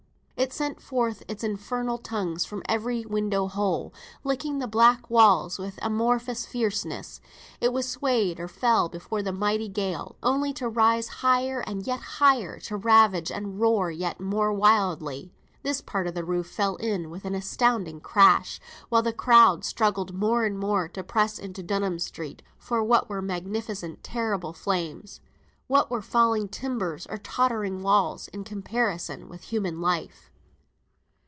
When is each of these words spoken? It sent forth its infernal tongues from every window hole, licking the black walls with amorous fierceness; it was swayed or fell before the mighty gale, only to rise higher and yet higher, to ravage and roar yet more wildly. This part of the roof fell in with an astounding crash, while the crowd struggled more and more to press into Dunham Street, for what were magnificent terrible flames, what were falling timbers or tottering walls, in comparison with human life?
It 0.37 0.51
sent 0.51 0.81
forth 0.81 1.21
its 1.27 1.43
infernal 1.43 1.99
tongues 1.99 2.45
from 2.45 2.63
every 2.67 3.03
window 3.05 3.47
hole, 3.47 3.93
licking 4.23 4.57
the 4.57 4.67
black 4.67 5.07
walls 5.07 5.59
with 5.59 5.77
amorous 5.83 6.47
fierceness; 6.47 7.21
it 7.61 7.71
was 7.71 7.87
swayed 7.87 8.39
or 8.39 8.47
fell 8.47 8.89
before 8.89 9.21
the 9.21 9.31
mighty 9.31 9.67
gale, 9.69 10.15
only 10.23 10.51
to 10.53 10.67
rise 10.67 11.07
higher 11.21 11.59
and 11.67 11.85
yet 11.85 11.99
higher, 11.99 12.59
to 12.61 12.75
ravage 12.75 13.31
and 13.31 13.59
roar 13.59 13.91
yet 13.91 14.19
more 14.19 14.51
wildly. 14.51 15.31
This 15.61 15.79
part 15.79 16.07
of 16.07 16.15
the 16.15 16.25
roof 16.25 16.47
fell 16.47 16.75
in 16.77 17.11
with 17.11 17.23
an 17.23 17.35
astounding 17.35 17.99
crash, 17.99 18.59
while 18.89 19.03
the 19.03 19.13
crowd 19.13 19.63
struggled 19.63 20.11
more 20.15 20.43
and 20.43 20.57
more 20.57 20.87
to 20.87 21.03
press 21.03 21.37
into 21.37 21.61
Dunham 21.61 21.99
Street, 21.99 22.41
for 22.57 22.83
what 22.83 23.07
were 23.09 23.21
magnificent 23.21 24.03
terrible 24.03 24.53
flames, 24.53 25.21
what 25.67 25.91
were 25.91 26.01
falling 26.01 26.47
timbers 26.49 27.05
or 27.11 27.19
tottering 27.19 27.83
walls, 27.83 28.27
in 28.29 28.43
comparison 28.43 29.29
with 29.29 29.43
human 29.43 29.79
life? 29.79 30.29